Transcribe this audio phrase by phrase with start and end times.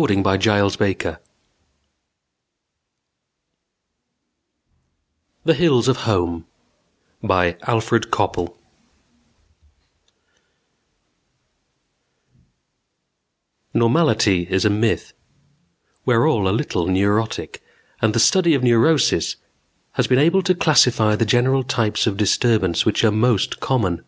[0.00, 1.18] net THE
[5.52, 6.46] HILLS OF HOME
[7.22, 8.56] by Alfred Coppel
[10.24, 11.76] +
[12.20, 15.12] +| _"Normality" is a myth;
[16.06, 17.62] we're all a little neurotic,
[18.00, 19.36] and the || study of neurosis
[19.92, 24.02] has been able to classify the general || types of disturbance which are most common.